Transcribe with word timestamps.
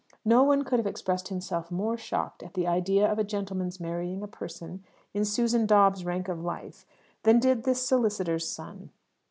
No 0.25 0.41
one 0.41 0.63
could 0.63 0.79
have 0.79 0.87
expressed 0.87 1.27
himself 1.27 1.69
more 1.69 1.95
shocked 1.95 2.41
at 2.41 2.55
the 2.55 2.65
idea 2.65 3.05
of 3.05 3.19
a 3.19 3.23
gentleman's 3.23 3.79
marrying 3.79 4.23
a 4.23 4.27
person 4.27 4.83
in 5.13 5.23
Susan 5.25 5.67
Dobbs's 5.67 6.03
rank 6.03 6.27
of 6.27 6.41
life 6.43 6.87
than 7.21 7.37
did 7.37 7.65
this 7.65 7.85
solicitor's 7.85 8.49
son. 8.49 8.89